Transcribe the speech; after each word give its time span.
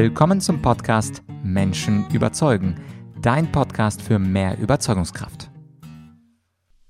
Willkommen 0.00 0.40
zum 0.40 0.62
Podcast 0.62 1.24
Menschen 1.42 2.08
überzeugen, 2.12 2.80
dein 3.20 3.50
Podcast 3.50 4.00
für 4.00 4.20
mehr 4.20 4.56
Überzeugungskraft. 4.56 5.50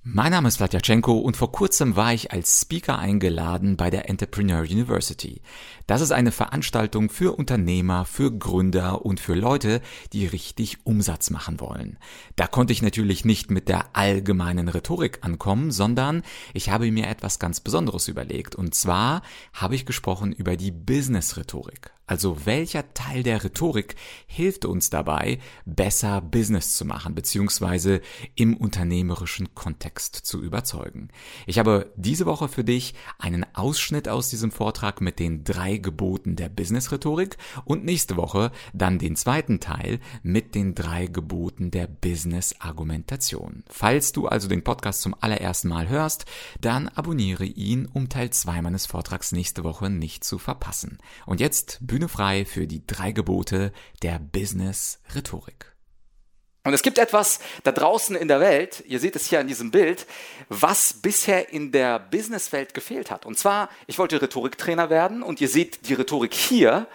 Mein 0.02 0.32
Name 0.32 0.48
ist 0.48 0.58
Vladyachenko 0.58 1.16
und 1.16 1.34
vor 1.34 1.50
kurzem 1.50 1.96
war 1.96 2.12
ich 2.12 2.32
als 2.32 2.60
Speaker 2.60 2.98
eingeladen 2.98 3.78
bei 3.78 3.88
der 3.88 4.10
Entrepreneur 4.10 4.60
University. 4.60 5.40
Das 5.86 6.02
ist 6.02 6.12
eine 6.12 6.32
Veranstaltung 6.32 7.08
für 7.08 7.34
Unternehmer, 7.38 8.04
für 8.04 8.30
Gründer 8.30 9.06
und 9.06 9.20
für 9.20 9.34
Leute, 9.34 9.80
die 10.12 10.26
richtig 10.26 10.84
Umsatz 10.84 11.30
machen 11.30 11.60
wollen. 11.60 11.96
Da 12.36 12.46
konnte 12.46 12.74
ich 12.74 12.82
natürlich 12.82 13.24
nicht 13.24 13.50
mit 13.50 13.70
der 13.70 13.96
allgemeinen 13.96 14.68
Rhetorik 14.68 15.20
ankommen, 15.22 15.70
sondern 15.70 16.24
ich 16.52 16.68
habe 16.68 16.92
mir 16.92 17.06
etwas 17.06 17.38
ganz 17.38 17.60
Besonderes 17.60 18.06
überlegt. 18.06 18.54
Und 18.54 18.74
zwar 18.74 19.22
habe 19.54 19.76
ich 19.76 19.86
gesprochen 19.86 20.34
über 20.34 20.58
die 20.58 20.72
Business-Rhetorik. 20.72 21.97
Also 22.08 22.46
welcher 22.46 22.92
Teil 22.94 23.22
der 23.22 23.44
Rhetorik 23.44 23.94
hilft 24.26 24.64
uns 24.64 24.90
dabei, 24.90 25.38
besser 25.66 26.20
Business 26.20 26.74
zu 26.74 26.84
machen, 26.84 27.14
beziehungsweise 27.14 28.00
im 28.34 28.56
unternehmerischen 28.56 29.54
Kontext 29.54 30.16
zu 30.16 30.42
überzeugen? 30.42 31.10
Ich 31.46 31.58
habe 31.58 31.92
diese 31.96 32.26
Woche 32.26 32.48
für 32.48 32.64
dich 32.64 32.94
einen 33.18 33.46
Ausschnitt 33.54 34.08
aus 34.08 34.30
diesem 34.30 34.50
Vortrag 34.50 35.00
mit 35.00 35.18
den 35.18 35.44
drei 35.44 35.76
Geboten 35.76 36.34
der 36.34 36.48
Business-Rhetorik 36.48 37.36
und 37.64 37.84
nächste 37.84 38.16
Woche 38.16 38.52
dann 38.72 38.98
den 38.98 39.14
zweiten 39.14 39.60
Teil 39.60 40.00
mit 40.22 40.54
den 40.54 40.74
drei 40.74 41.06
Geboten 41.06 41.70
der 41.70 41.86
Business-Argumentation. 41.86 43.64
Falls 43.68 44.12
du 44.12 44.26
also 44.26 44.48
den 44.48 44.64
Podcast 44.64 45.02
zum 45.02 45.14
allerersten 45.20 45.68
Mal 45.68 45.88
hörst, 45.88 46.24
dann 46.60 46.88
abonniere 46.88 47.44
ihn, 47.44 47.86
um 47.86 48.08
Teil 48.08 48.30
2 48.30 48.62
meines 48.62 48.86
Vortrags 48.86 49.32
nächste 49.32 49.62
Woche 49.62 49.90
nicht 49.90 50.24
zu 50.24 50.38
verpassen. 50.38 50.98
Und 51.26 51.40
jetzt 51.40 51.78
Bühne 51.98 52.08
frei 52.08 52.44
für 52.44 52.68
die 52.68 52.86
drei 52.86 53.10
Gebote 53.10 53.72
der 54.04 54.20
Business-Rhetorik. 54.20 55.74
Und 56.62 56.72
es 56.72 56.82
gibt 56.82 56.96
etwas 56.96 57.40
da 57.64 57.72
draußen 57.72 58.14
in 58.14 58.28
der 58.28 58.38
Welt, 58.38 58.84
ihr 58.86 59.00
seht 59.00 59.16
es 59.16 59.26
hier 59.26 59.40
an 59.40 59.48
diesem 59.48 59.72
Bild, 59.72 60.06
was 60.48 60.92
bisher 60.92 61.52
in 61.52 61.72
der 61.72 61.98
Businesswelt 61.98 62.72
gefehlt 62.72 63.10
hat. 63.10 63.26
Und 63.26 63.36
zwar, 63.36 63.68
ich 63.88 63.98
wollte 63.98 64.22
Rhetoriktrainer 64.22 64.90
werden 64.90 65.24
und 65.24 65.40
ihr 65.40 65.48
seht 65.48 65.88
die 65.88 65.94
Rhetorik 65.94 66.34
hier. 66.34 66.86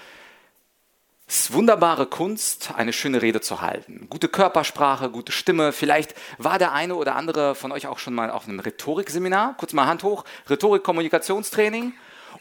Es 1.28 1.42
ist 1.42 1.54
wunderbare 1.54 2.06
Kunst, 2.06 2.72
eine 2.74 2.94
schöne 2.94 3.22
Rede 3.22 3.42
zu 3.42 3.60
halten. 3.60 4.08
Gute 4.10 4.30
Körpersprache, 4.30 5.10
gute 5.10 5.34
Stimme. 5.34 5.74
Vielleicht 5.74 6.16
war 6.38 6.60
der 6.60 6.72
eine 6.72 6.96
oder 6.96 7.18
andere 7.18 7.56
von 7.56 7.74
euch 7.74 7.88
auch 7.88 8.00
schon 8.00 8.14
mal 8.14 8.32
auf 8.32 8.48
einem 8.48 8.62
Rhetorikseminar. 8.62 9.58
Kurz 9.58 9.74
mal 9.74 9.86
Hand 9.86 10.04
hoch. 10.04 10.24
Rhetorik-Kommunikationstraining. 10.50 11.92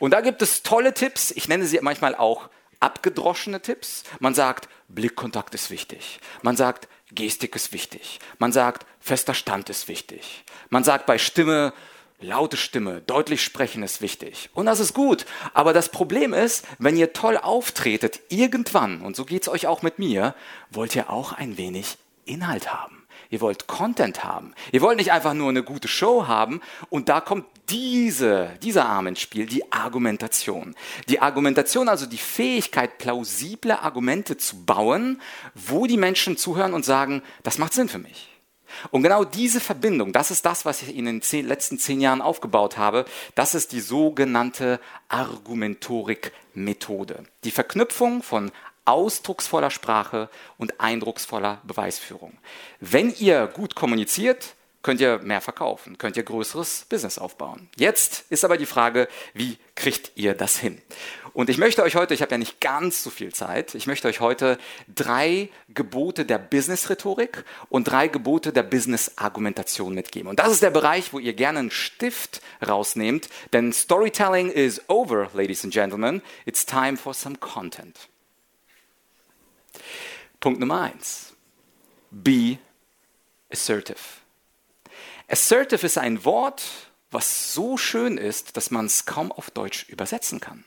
Und 0.02 0.10
da 0.10 0.20
gibt 0.20 0.42
es 0.42 0.64
tolle 0.64 0.94
Tipps. 0.94 1.30
Ich 1.30 1.46
nenne 1.46 1.64
sie 1.64 1.78
manchmal 1.80 2.16
auch 2.16 2.48
abgedroschene 2.80 3.62
Tipps. 3.62 4.02
Man 4.18 4.34
sagt, 4.34 4.68
Blickkontakt 4.88 5.54
ist 5.54 5.70
wichtig. 5.70 6.18
Man 6.42 6.56
sagt, 6.56 6.88
Gestik 7.12 7.54
ist 7.54 7.72
wichtig. 7.72 8.18
Man 8.38 8.50
sagt, 8.50 8.84
fester 8.98 9.32
Stand 9.32 9.70
ist 9.70 9.86
wichtig. 9.86 10.44
Man 10.70 10.82
sagt 10.82 11.06
bei 11.06 11.18
Stimme, 11.18 11.72
laute 12.20 12.56
Stimme, 12.56 13.00
deutlich 13.02 13.44
sprechen 13.44 13.84
ist 13.84 14.02
wichtig. 14.02 14.50
Und 14.54 14.66
das 14.66 14.80
ist 14.80 14.92
gut. 14.92 15.24
Aber 15.54 15.72
das 15.72 15.88
Problem 15.88 16.34
ist, 16.34 16.66
wenn 16.80 16.96
ihr 16.96 17.12
toll 17.12 17.36
auftretet, 17.36 18.22
irgendwann, 18.28 19.02
und 19.02 19.14
so 19.14 19.24
geht 19.24 19.42
es 19.42 19.48
euch 19.48 19.68
auch 19.68 19.82
mit 19.82 20.00
mir, 20.00 20.34
wollt 20.68 20.96
ihr 20.96 21.10
auch 21.10 21.32
ein 21.32 21.58
wenig 21.58 21.96
Inhalt 22.24 22.74
haben. 22.74 23.01
Ihr 23.32 23.40
wollt 23.40 23.66
Content 23.66 24.22
haben. 24.24 24.54
Ihr 24.72 24.82
wollt 24.82 24.98
nicht 24.98 25.10
einfach 25.10 25.32
nur 25.32 25.48
eine 25.48 25.62
gute 25.62 25.88
Show 25.88 26.26
haben. 26.26 26.60
Und 26.90 27.08
da 27.08 27.22
kommt 27.22 27.46
diese, 27.70 28.50
dieser 28.62 28.84
Arm 28.84 29.06
ins 29.06 29.20
Spiel, 29.20 29.46
die 29.46 29.72
Argumentation. 29.72 30.74
Die 31.08 31.22
Argumentation, 31.22 31.88
also 31.88 32.04
die 32.04 32.18
Fähigkeit, 32.18 32.98
plausible 32.98 33.80
Argumente 33.80 34.36
zu 34.36 34.66
bauen, 34.66 35.18
wo 35.54 35.86
die 35.86 35.96
Menschen 35.96 36.36
zuhören 36.36 36.74
und 36.74 36.84
sagen, 36.84 37.22
das 37.42 37.56
macht 37.56 37.72
Sinn 37.72 37.88
für 37.88 37.98
mich. 37.98 38.28
Und 38.90 39.02
genau 39.02 39.24
diese 39.24 39.60
Verbindung, 39.60 40.12
das 40.12 40.30
ist 40.30 40.44
das, 40.44 40.66
was 40.66 40.82
ich 40.82 40.94
in 40.94 41.06
den 41.06 41.22
zehn, 41.22 41.46
letzten 41.46 41.78
zehn 41.78 42.02
Jahren 42.02 42.20
aufgebaut 42.20 42.76
habe, 42.76 43.06
das 43.34 43.54
ist 43.54 43.72
die 43.72 43.80
sogenannte 43.80 44.78
Argumentorik-Methode. 45.08 47.24
Die 47.44 47.50
Verknüpfung 47.50 48.22
von 48.22 48.52
ausdrucksvoller 48.84 49.70
Sprache 49.70 50.28
und 50.58 50.80
eindrucksvoller 50.80 51.60
Beweisführung. 51.64 52.38
Wenn 52.80 53.14
ihr 53.14 53.46
gut 53.46 53.74
kommuniziert, 53.74 54.54
könnt 54.82 55.00
ihr 55.00 55.18
mehr 55.18 55.40
verkaufen, 55.40 55.96
könnt 55.96 56.16
ihr 56.16 56.24
größeres 56.24 56.86
Business 56.88 57.18
aufbauen. 57.18 57.68
Jetzt 57.76 58.24
ist 58.30 58.44
aber 58.44 58.56
die 58.56 58.66
Frage, 58.66 59.08
wie 59.32 59.56
kriegt 59.74 60.12
ihr 60.16 60.34
das 60.34 60.58
hin? 60.58 60.80
Und 61.34 61.48
ich 61.48 61.56
möchte 61.56 61.82
euch 61.82 61.94
heute, 61.96 62.12
ich 62.12 62.20
habe 62.20 62.32
ja 62.32 62.38
nicht 62.38 62.60
ganz 62.60 63.02
so 63.02 63.08
viel 63.08 63.32
Zeit, 63.32 63.74
ich 63.74 63.86
möchte 63.86 64.06
euch 64.08 64.20
heute 64.20 64.58
drei 64.94 65.48
Gebote 65.68 66.26
der 66.26 66.38
Business-Rhetorik 66.38 67.44
und 67.70 67.84
drei 67.84 68.08
Gebote 68.08 68.52
der 68.52 68.64
Business-Argumentation 68.64 69.94
mitgeben. 69.94 70.28
Und 70.28 70.40
das 70.40 70.52
ist 70.52 70.62
der 70.62 70.70
Bereich, 70.70 71.12
wo 71.12 71.18
ihr 71.18 71.32
gerne 71.32 71.60
einen 71.60 71.70
Stift 71.70 72.42
rausnehmt, 72.66 73.28
denn 73.52 73.72
Storytelling 73.72 74.50
is 74.50 74.82
over, 74.88 75.30
ladies 75.32 75.64
and 75.64 75.72
gentlemen. 75.72 76.20
It's 76.44 76.66
time 76.66 76.96
for 76.96 77.14
some 77.14 77.36
content. 77.36 78.08
Punkt 80.40 80.60
Nummer 80.60 80.82
eins. 80.82 81.34
Be 82.10 82.58
assertive. 83.50 83.98
Assertive 85.28 85.86
ist 85.86 85.98
ein 85.98 86.24
Wort, 86.24 86.62
was 87.10 87.54
so 87.54 87.76
schön 87.76 88.18
ist, 88.18 88.56
dass 88.56 88.70
man 88.70 88.86
es 88.86 89.06
kaum 89.06 89.30
auf 89.32 89.50
Deutsch 89.50 89.88
übersetzen 89.88 90.40
kann. 90.40 90.64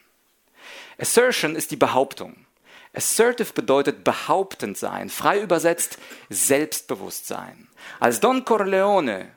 Assertion 0.98 1.56
ist 1.56 1.72
die 1.72 1.76
Behauptung. 1.76 2.46
Assertive 2.94 3.52
bedeutet 3.54 4.04
behauptend 4.04 4.78
sein, 4.78 5.10
frei 5.10 5.42
übersetzt 5.42 5.98
Selbstbewusstsein. 6.30 7.68
Als 8.00 8.22
Don 8.22 8.46
Corleone 8.46 9.30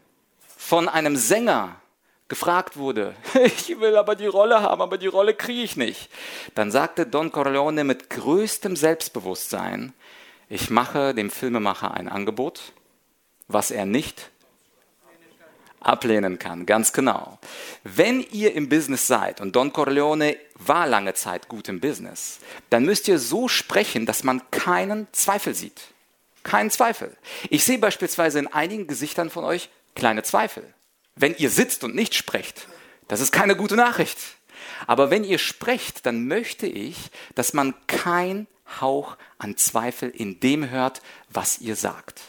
von 0.56 0.88
einem 0.88 1.16
Sänger 1.16 1.80
gefragt 2.28 2.76
wurde, 2.76 3.14
ich 3.44 3.80
will 3.80 3.96
aber 3.96 4.14
die 4.14 4.26
Rolle 4.26 4.60
haben, 4.62 4.82
aber 4.82 4.98
die 4.98 5.06
Rolle 5.06 5.34
kriege 5.34 5.62
ich 5.62 5.76
nicht, 5.76 6.10
dann 6.54 6.70
sagte 6.70 7.06
Don 7.06 7.32
Corleone 7.32 7.84
mit 7.84 8.10
größtem 8.10 8.76
Selbstbewusstsein, 8.76 9.92
ich 10.48 10.70
mache 10.70 11.14
dem 11.14 11.30
Filmemacher 11.30 11.94
ein 11.94 12.08
Angebot, 12.08 12.72
was 13.48 13.70
er 13.70 13.86
nicht 13.86 14.30
ablehnen 15.80 16.38
kann, 16.38 16.66
ganz 16.66 16.92
genau. 16.92 17.38
Wenn 17.84 18.20
ihr 18.20 18.54
im 18.54 18.68
Business 18.68 19.06
seid 19.06 19.40
und 19.40 19.54
Don 19.54 19.72
Corleone 19.72 20.36
war 20.54 20.86
lange 20.86 21.14
Zeit 21.14 21.48
gut 21.48 21.68
im 21.68 21.80
Business, 21.80 22.40
dann 22.70 22.84
müsst 22.84 23.08
ihr 23.08 23.18
so 23.18 23.48
sprechen, 23.48 24.06
dass 24.06 24.24
man 24.24 24.42
keinen 24.50 25.06
Zweifel 25.12 25.54
sieht. 25.54 25.80
Keinen 26.42 26.70
Zweifel. 26.70 27.16
Ich 27.50 27.64
sehe 27.64 27.78
beispielsweise 27.78 28.38
in 28.38 28.46
einigen 28.46 28.86
Gesichtern 28.86 29.30
von 29.30 29.44
euch 29.44 29.68
kleine 29.94 30.22
Zweifel. 30.22 30.64
Wenn 31.18 31.34
ihr 31.36 31.50
sitzt 31.50 31.84
und 31.84 31.94
nicht 31.94 32.14
sprecht, 32.14 32.68
das 33.08 33.20
ist 33.20 33.32
keine 33.32 33.56
gute 33.56 33.76
Nachricht. 33.76 34.18
Aber 34.86 35.10
wenn 35.10 35.24
ihr 35.24 35.38
sprecht, 35.38 36.06
dann 36.06 36.26
möchte 36.28 36.66
ich, 36.66 36.96
dass 37.34 37.52
man 37.52 37.74
kein 37.86 38.46
Hauch 38.80 39.16
an 39.38 39.56
Zweifel 39.56 40.10
in 40.10 40.40
dem 40.40 40.70
hört, 40.70 41.00
was 41.30 41.58
ihr 41.58 41.74
sagt. 41.74 42.20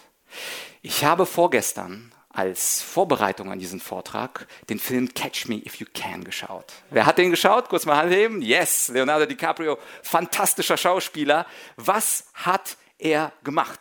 Ich 0.81 1.03
habe 1.03 1.25
vorgestern 1.25 2.13
als 2.29 2.81
Vorbereitung 2.81 3.51
an 3.51 3.59
diesen 3.59 3.79
Vortrag 3.79 4.47
den 4.69 4.79
Film 4.79 5.13
Catch 5.13 5.47
Me 5.47 5.55
If 5.55 5.75
You 5.75 5.87
Can 5.93 6.23
geschaut. 6.23 6.71
Wer 6.89 7.05
hat 7.05 7.17
den 7.17 7.31
geschaut? 7.31 7.69
Kurz 7.69 7.85
mal 7.85 7.97
Hand 7.97 8.13
heben. 8.13 8.41
Yes, 8.41 8.87
Leonardo 8.87 9.25
DiCaprio, 9.25 9.77
fantastischer 10.03 10.77
Schauspieler. 10.77 11.45
Was 11.75 12.25
hat 12.33 12.77
er 12.97 13.33
gemacht? 13.43 13.79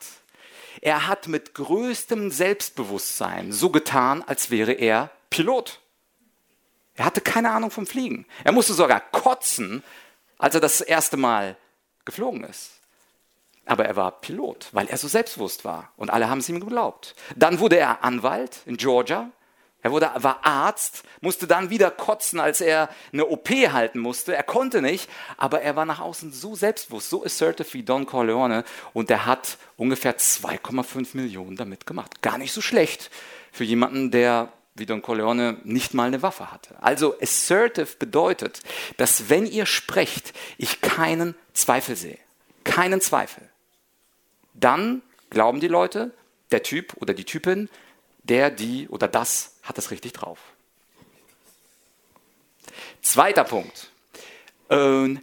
Er 0.80 1.06
hat 1.06 1.28
mit 1.28 1.54
größtem 1.54 2.30
Selbstbewusstsein 2.30 3.52
so 3.52 3.70
getan, 3.70 4.22
als 4.26 4.50
wäre 4.50 4.72
er 4.72 5.10
Pilot. 5.30 5.80
Er 6.94 7.04
hatte 7.04 7.20
keine 7.20 7.50
Ahnung 7.50 7.70
vom 7.70 7.86
Fliegen. 7.86 8.26
Er 8.44 8.52
musste 8.52 8.74
sogar 8.74 9.00
kotzen, 9.00 9.84
als 10.38 10.54
er 10.54 10.60
das 10.60 10.80
erste 10.80 11.16
Mal 11.16 11.56
geflogen 12.04 12.44
ist. 12.44 12.72
Aber 13.66 13.84
er 13.84 13.96
war 13.96 14.20
Pilot, 14.20 14.68
weil 14.72 14.88
er 14.88 14.96
so 14.96 15.08
selbstbewusst 15.08 15.64
war 15.64 15.92
und 15.96 16.10
alle 16.10 16.30
haben 16.30 16.38
es 16.38 16.48
ihm 16.48 16.58
geglaubt. 16.58 17.14
Dann 17.36 17.60
wurde 17.60 17.76
er 17.76 18.02
Anwalt 18.02 18.62
in 18.64 18.78
Georgia. 18.78 19.30
Er 19.82 19.92
wurde, 19.92 20.10
war 20.16 20.44
Arzt, 20.44 21.04
musste 21.20 21.46
dann 21.46 21.70
wieder 21.70 21.90
kotzen, 21.90 22.40
als 22.40 22.60
er 22.60 22.88
eine 23.12 23.26
OP 23.26 23.48
halten 23.48 24.00
musste. 24.00 24.34
Er 24.34 24.42
konnte 24.42 24.82
nicht, 24.82 25.08
aber 25.36 25.62
er 25.62 25.76
war 25.76 25.84
nach 25.84 26.00
außen 26.00 26.32
so 26.32 26.56
selbstbewusst, 26.56 27.10
so 27.10 27.24
assertive 27.24 27.72
wie 27.74 27.84
Don 27.84 28.04
Corleone 28.04 28.64
und 28.92 29.10
er 29.10 29.24
hat 29.24 29.56
ungefähr 29.76 30.18
2,5 30.18 31.16
Millionen 31.16 31.56
damit 31.56 31.86
gemacht. 31.86 32.22
Gar 32.22 32.38
nicht 32.38 32.52
so 32.52 32.60
schlecht 32.60 33.10
für 33.52 33.64
jemanden, 33.64 34.10
der 34.10 34.52
wie 34.74 34.86
Don 34.86 35.02
Corleone 35.02 35.58
nicht 35.64 35.94
mal 35.94 36.08
eine 36.08 36.22
Waffe 36.22 36.50
hatte. 36.50 36.74
Also 36.82 37.16
assertive 37.20 37.96
bedeutet, 37.98 38.60
dass 38.96 39.28
wenn 39.28 39.46
ihr 39.46 39.66
sprecht, 39.66 40.32
ich 40.56 40.80
keinen 40.80 41.34
Zweifel 41.52 41.96
sehe. 41.96 42.18
Keinen 42.64 43.00
Zweifel. 43.00 43.48
Dann 44.54 45.02
glauben 45.30 45.60
die 45.60 45.68
Leute, 45.68 46.12
der 46.50 46.62
Typ 46.62 46.94
oder 47.00 47.14
die 47.14 47.24
Typin, 47.24 47.68
der, 48.28 48.50
die 48.50 48.88
oder 48.88 49.08
das 49.08 49.56
hat 49.62 49.78
es 49.78 49.90
richtig 49.90 50.12
drauf. 50.12 50.38
Zweiter 53.02 53.44
Punkt. 53.44 53.90
Own 54.70 55.22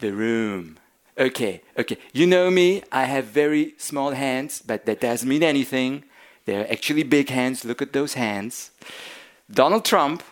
the 0.00 0.10
room. 0.10 0.76
Okay, 1.18 1.62
okay. 1.78 1.96
You 2.12 2.26
know 2.26 2.50
me, 2.50 2.82
I 2.92 3.04
have 3.04 3.24
very 3.32 3.74
small 3.78 4.14
hands, 4.14 4.62
but 4.64 4.84
that 4.84 5.00
doesn't 5.00 5.26
mean 5.26 5.42
anything. 5.42 6.04
They're 6.44 6.70
actually 6.70 7.04
big 7.04 7.30
hands. 7.30 7.64
Look 7.64 7.80
at 7.80 7.92
those 7.92 8.14
hands. 8.14 8.70
Donald 9.48 9.84
Trump 9.84 10.22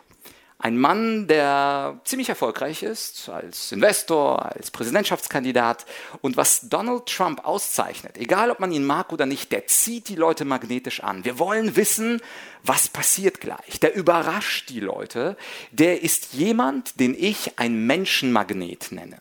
ein 0.64 0.78
Mann, 0.78 1.26
der 1.26 2.00
ziemlich 2.05 2.31
erfolgreich 2.31 2.82
ist 2.82 3.28
als 3.28 3.70
Investor, 3.70 4.46
als 4.46 4.70
Präsidentschaftskandidat. 4.70 5.84
Und 6.22 6.38
was 6.38 6.70
Donald 6.70 7.05
Trump 7.05 7.44
auszeichnet, 7.44 8.16
egal 8.16 8.50
ob 8.50 8.61
man 8.61 8.72
ihn 8.72 8.87
mag 8.87 9.12
oder 9.12 9.26
nicht, 9.26 9.52
der 9.52 9.66
zieht 9.66 10.08
die 10.08 10.14
Leute 10.14 10.46
magnetisch 10.46 11.00
an. 11.00 11.22
Wir 11.26 11.38
wollen 11.38 11.76
wissen, 11.76 12.22
was 12.62 12.88
passiert 12.88 13.43
gleich. 13.43 13.78
Der 13.82 13.94
überrascht 13.94 14.70
die 14.70 14.81
Leute. 14.81 15.37
Der 15.70 16.02
ist 16.02 16.32
jemand, 16.32 16.99
den 16.99 17.14
ich 17.14 17.58
ein 17.58 17.87
Menschenmagnet 17.87 18.90
nenne. 18.90 19.19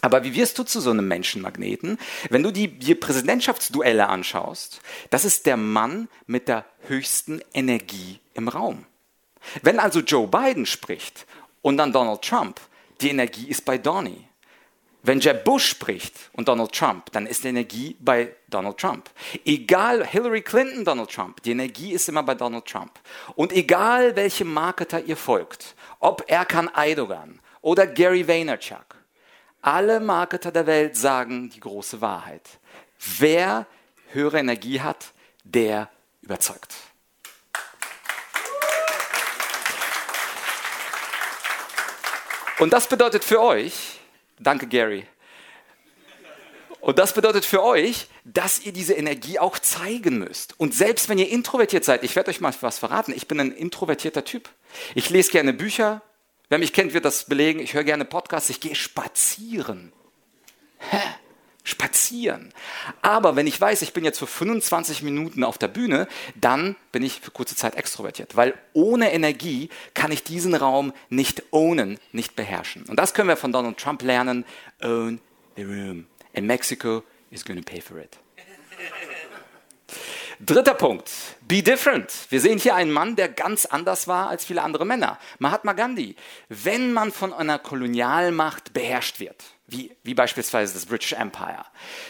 Aber 0.00 0.22
wie 0.22 0.36
wirst 0.36 0.60
du 0.60 0.62
zu 0.62 0.80
so 0.80 0.90
einem 0.90 1.08
Menschenmagneten? 1.08 1.98
Wenn 2.30 2.44
du 2.44 2.52
die, 2.52 2.68
die 2.68 2.94
Präsidentschaftsduelle 2.94 4.08
anschaust, 4.08 4.80
das 5.10 5.24
ist 5.24 5.46
der 5.46 5.56
Mann 5.56 6.06
mit 6.28 6.46
der 6.46 6.64
höchsten 6.86 7.40
Energie 7.52 8.20
im 8.34 8.46
Raum. 8.46 8.86
Wenn 9.62 9.78
also 9.78 10.00
Joe 10.00 10.26
Biden 10.26 10.66
spricht 10.66 11.26
und 11.62 11.76
dann 11.76 11.92
Donald 11.92 12.22
Trump, 12.22 12.60
die 13.00 13.10
Energie 13.10 13.48
ist 13.48 13.64
bei 13.64 13.78
Donny. 13.78 14.28
Wenn 15.04 15.18
Jeb 15.18 15.42
Bush 15.42 15.66
spricht 15.66 16.30
und 16.32 16.46
Donald 16.46 16.72
Trump, 16.72 17.10
dann 17.10 17.26
ist 17.26 17.42
die 17.42 17.48
Energie 17.48 17.96
bei 17.98 18.36
Donald 18.48 18.78
Trump. 18.78 19.10
Egal 19.44 20.06
Hillary 20.06 20.42
Clinton, 20.42 20.84
Donald 20.84 21.10
Trump, 21.10 21.42
die 21.42 21.50
Energie 21.50 21.92
ist 21.92 22.08
immer 22.08 22.22
bei 22.22 22.36
Donald 22.36 22.66
Trump. 22.66 23.00
Und 23.34 23.52
egal 23.52 24.14
welchem 24.14 24.52
Marketer 24.52 25.02
ihr 25.02 25.16
folgt, 25.16 25.74
ob 25.98 26.30
Erkan 26.30 26.68
Eidogan 26.72 27.40
oder 27.62 27.88
Gary 27.88 28.28
Vaynerchuk, 28.28 28.96
alle 29.60 29.98
Marketer 29.98 30.52
der 30.52 30.66
Welt 30.66 30.96
sagen 30.96 31.50
die 31.50 31.60
große 31.60 32.00
Wahrheit. 32.00 32.60
Wer 33.18 33.66
höhere 34.12 34.38
Energie 34.38 34.80
hat, 34.80 35.12
der 35.42 35.88
überzeugt. 36.20 36.74
Und 42.62 42.72
das 42.72 42.86
bedeutet 42.86 43.24
für 43.24 43.42
euch, 43.42 43.98
danke 44.38 44.68
Gary, 44.68 45.04
und 46.80 47.00
das 47.00 47.12
bedeutet 47.12 47.44
für 47.44 47.60
euch, 47.60 48.06
dass 48.24 48.60
ihr 48.64 48.72
diese 48.72 48.94
Energie 48.94 49.40
auch 49.40 49.58
zeigen 49.58 50.20
müsst. 50.20 50.60
Und 50.60 50.72
selbst 50.72 51.08
wenn 51.08 51.18
ihr 51.18 51.28
introvertiert 51.28 51.84
seid, 51.84 52.04
ich 52.04 52.14
werde 52.14 52.30
euch 52.30 52.40
mal 52.40 52.54
was 52.60 52.78
verraten, 52.78 53.12
ich 53.16 53.26
bin 53.26 53.40
ein 53.40 53.50
introvertierter 53.50 54.24
Typ. 54.24 54.48
Ich 54.94 55.10
lese 55.10 55.32
gerne 55.32 55.52
Bücher. 55.52 56.02
Wer 56.50 56.58
mich 56.58 56.72
kennt, 56.72 56.94
wird 56.94 57.04
das 57.04 57.24
belegen. 57.24 57.58
Ich 57.58 57.74
höre 57.74 57.82
gerne 57.82 58.04
Podcasts. 58.04 58.48
Ich 58.48 58.60
gehe 58.60 58.76
spazieren. 58.76 59.92
Hä? 60.78 61.00
spazieren. 61.64 62.52
Aber 63.00 63.36
wenn 63.36 63.46
ich 63.46 63.60
weiß, 63.60 63.82
ich 63.82 63.92
bin 63.92 64.04
jetzt 64.04 64.18
für 64.18 64.26
25 64.26 65.02
Minuten 65.02 65.44
auf 65.44 65.58
der 65.58 65.68
Bühne, 65.68 66.08
dann 66.34 66.76
bin 66.90 67.02
ich 67.02 67.20
für 67.20 67.30
kurze 67.30 67.56
Zeit 67.56 67.76
extrovertiert, 67.76 68.36
weil 68.36 68.54
ohne 68.72 69.12
Energie 69.12 69.68
kann 69.94 70.12
ich 70.12 70.24
diesen 70.24 70.54
Raum 70.54 70.92
nicht 71.08 71.42
ownen, 71.52 71.98
nicht 72.12 72.36
beherrschen. 72.36 72.84
Und 72.88 72.96
das 72.96 73.14
können 73.14 73.28
wir 73.28 73.36
von 73.36 73.52
Donald 73.52 73.78
Trump 73.78 74.02
lernen. 74.02 74.44
Own 74.82 75.20
the 75.56 75.62
room. 75.62 76.06
And 76.34 76.46
Mexico 76.46 77.02
is 77.30 77.44
going 77.44 77.62
to 77.62 77.64
pay 77.64 77.80
for 77.80 77.98
it. 77.98 78.18
Dritter 80.44 80.74
Punkt, 80.74 81.10
be 81.46 81.62
different. 81.62 82.12
Wir 82.30 82.40
sehen 82.40 82.58
hier 82.58 82.74
einen 82.74 82.90
Mann, 82.90 83.14
der 83.14 83.28
ganz 83.28 83.64
anders 83.64 84.08
war 84.08 84.28
als 84.28 84.44
viele 84.44 84.62
andere 84.62 84.84
Männer. 84.84 85.18
Mahatma 85.38 85.72
Gandhi. 85.72 86.16
Wenn 86.48 86.92
man 86.92 87.12
von 87.12 87.32
einer 87.32 87.60
Kolonialmacht 87.60 88.72
beherrscht 88.72 89.20
wird, 89.20 89.44
wie, 89.72 89.90
wie 90.04 90.14
beispielsweise 90.14 90.74
das 90.74 90.86
British 90.86 91.12
Empire. 91.14 91.64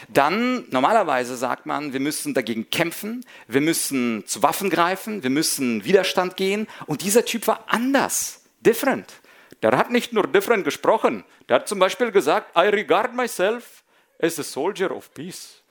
Dann 0.09 0.65
normalerweise 0.69 1.35
sagt 1.35 1.65
man, 1.65 1.93
wir 1.93 1.99
müssen 1.99 2.33
dagegen 2.33 2.69
kämpfen, 2.69 3.25
wir 3.47 3.61
müssen 3.61 4.25
zu 4.27 4.43
Waffen 4.43 4.69
greifen, 4.69 5.23
wir 5.23 5.29
müssen 5.29 5.83
Widerstand 5.85 6.35
gehen. 6.35 6.67
Und 6.85 7.01
dieser 7.01 7.25
Typ 7.25 7.47
war 7.47 7.63
anders, 7.67 8.43
different. 8.61 9.13
Der 9.61 9.77
hat 9.77 9.91
nicht 9.91 10.13
nur 10.13 10.27
different 10.27 10.65
gesprochen, 10.65 11.23
der 11.47 11.55
hat 11.55 11.67
zum 11.67 11.79
Beispiel 11.79 12.11
gesagt, 12.11 12.55
I 12.57 12.67
regard 12.67 13.13
myself 13.13 13.83
as 14.21 14.37
a 14.37 14.43
soldier 14.43 14.91
of 14.91 15.13
peace. 15.13 15.61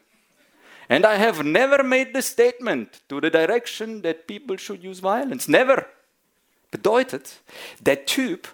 And 0.88 1.04
I 1.04 1.18
have 1.18 1.44
never 1.44 1.82
made 1.82 2.10
the 2.14 2.22
statement 2.22 3.02
to 3.08 3.20
the 3.20 3.30
direction 3.30 4.02
that 4.02 4.26
people 4.26 4.58
should 4.58 4.82
use 4.84 5.00
violence. 5.00 5.48
Never. 5.48 5.86
Bedeutet, 6.72 7.42
der 7.80 8.06
Typ, 8.06 8.48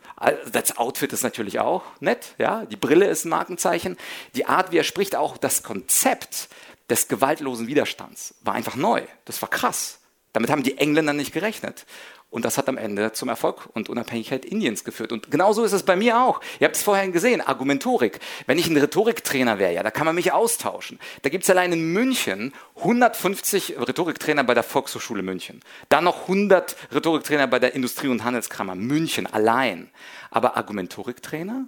das 0.53 0.77
Outfit 0.77 1.13
ist 1.13 1.23
natürlich 1.23 1.61
auch 1.61 1.85
nett, 2.01 2.35
ja, 2.37 2.67
die 2.67 2.77
Brille 2.77 3.07
ist 3.07 3.25
ein 3.25 3.29
Markenzeichen, 3.29 3.97
die 4.35 4.45
Art, 4.45 4.73
wie 4.73 4.79
er 4.79 4.85
spricht, 4.85 5.15
auch 5.15 5.39
das 5.39 5.63
Konzept 5.63 6.49
des 6.91 7.07
gewaltlosen 7.07 7.69
Widerstands 7.69 8.35
war 8.43 8.55
einfach 8.55 8.75
neu. 8.75 9.03
Das 9.25 9.41
war 9.41 9.49
krass. 9.49 10.01
Damit 10.33 10.51
haben 10.51 10.65
die 10.65 10.79
Engländer 10.79 11.13
nicht 11.13 11.33
gerechnet. 11.33 11.87
Und 12.31 12.45
das 12.45 12.59
hat 12.59 12.69
am 12.69 12.77
Ende 12.77 13.13
zum 13.13 13.31
Erfolg 13.31 13.71
und 13.73 13.89
Unabhängigkeit 13.89 14.45
Indiens 14.45 14.85
geführt. 14.85 15.13
Und 15.13 15.31
genauso 15.31 15.65
ist 15.65 15.73
es 15.73 15.83
bei 15.83 15.97
mir 15.97 16.21
auch. 16.21 16.43
Ihr 16.61 16.67
habt 16.67 16.77
es 16.77 16.83
vorhin 16.83 17.11
gesehen, 17.11 17.41
Argumentorik. 17.41 18.21
Wenn 18.47 18.59
ich 18.59 18.69
ein 18.69 18.77
Rhetoriktrainer 18.77 19.59
wäre, 19.59 19.73
ja, 19.73 19.83
da 19.83 19.91
kann 19.91 20.05
man 20.05 20.15
mich 20.15 20.31
austauschen. 20.31 20.99
Da 21.23 21.31
gibt 21.31 21.45
es 21.45 21.51
allein 21.51 21.73
in 21.73 21.93
München 21.95 22.53
150 22.77 23.79
Rhetoriktrainer 23.79 24.45
bei 24.45 24.53
der 24.53 24.63
Volkshochschule 24.63 25.23
München. 25.23 25.63
Dann 25.89 26.05
noch 26.05 26.23
100 26.23 26.77
Rhetoriktrainer 26.93 27.47
bei 27.47 27.59
der 27.59 27.75
Industrie- 27.75 28.09
und 28.09 28.25
Handelskammer 28.25 28.75
München 28.75 29.27
allein. 29.27 29.91
Aber 30.31 30.59
Argumentoriktrainer, 30.59 31.65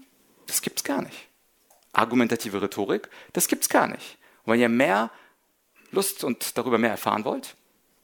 das 0.47 0.61
gibt 0.61 0.81
es 0.81 0.85
gar 0.85 1.01
nicht. 1.01 1.29
Argumentative 1.95 2.61
Rhetorik, 2.61 3.09
das 3.33 3.49
gibt 3.49 3.63
es 3.63 3.71
gar 3.71 3.89
nicht. 3.89 4.19
Und 4.45 4.53
wenn 4.53 4.61
ihr 4.61 4.69
mehr 4.69 5.11
Lust 5.91 6.23
und 6.23 6.59
darüber 6.59 6.77
mehr 6.77 6.91
erfahren 6.91 7.25
wollt, 7.25 7.57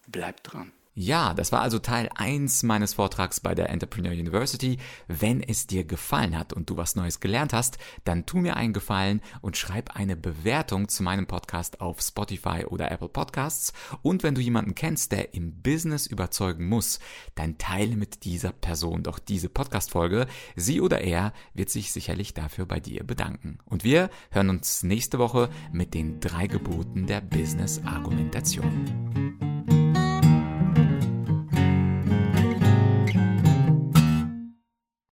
bleibt 0.07 0.53
dran. 0.53 0.73
Ja, 0.99 1.35
das 1.35 1.53
war 1.53 1.61
also 1.61 1.79
Teil 1.79 2.09
1 2.15 2.63
meines 2.63 2.95
Vortrags 2.95 3.41
bei 3.41 3.55
der 3.55 3.69
Entrepreneur 3.69 4.13
University. 4.13 4.79
Wenn 5.09 5.43
es 5.43 5.67
dir 5.67 5.85
gefallen 5.85 6.39
hat 6.39 6.55
und 6.55 6.71
du 6.71 6.79
was 6.79 6.97
Neues 6.97 7.21
gelernt 7.21 7.53
hast, 7.53 7.77
dann 8.05 8.25
tu 8.25 8.39
mir 8.39 8.57
einen 8.57 8.73
Gefallen 8.73 9.21
und 9.43 9.59
schreib 9.59 9.95
eine 9.95 10.17
Bewertung 10.17 10.89
zu 10.89 11.03
meinem 11.03 11.27
Podcast 11.27 11.83
auf 11.83 12.01
Spotify 12.01 12.65
oder 12.65 12.91
Apple 12.91 13.11
Podcasts. 13.11 13.75
Und 14.01 14.23
wenn 14.23 14.35
du 14.35 14.41
jemanden 14.41 14.75
kennst, 14.75 15.13
der 15.13 15.35
im 15.35 15.61
Business 15.61 16.07
überzeugen 16.07 16.67
muss, 16.67 16.99
dann 17.35 17.59
teile 17.59 17.95
mit 17.95 18.25
dieser 18.25 18.53
Person 18.53 19.03
doch 19.03 19.19
diese 19.19 19.51
Podcast-Folge. 19.51 20.27
Sie 20.55 20.81
oder 20.81 21.03
er 21.03 21.35
wird 21.53 21.69
sich 21.69 21.93
sicherlich 21.93 22.33
dafür 22.33 22.65
bei 22.65 22.81
dir 22.81 23.05
bedanken. 23.05 23.59
Und 23.67 23.85
wir 23.85 24.09
hören 24.31 24.49
uns 24.49 24.83
nächste 24.83 25.19
Woche 25.19 25.51
mit 25.73 25.93
den 25.93 26.21
drei 26.21 26.47
Geboten 26.47 27.07
der 27.07 27.21
Business-Argumentation. 27.21 29.46